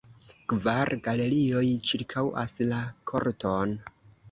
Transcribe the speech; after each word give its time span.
Kvar 0.53 0.91
galerioj 1.07 1.61
ĉirkaŭas 1.91 2.57
la 2.73 2.83
korton. 3.13 3.79